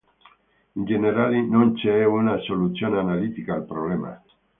[0.77, 4.19] In generale, non c'è una soluzione analitica al problema.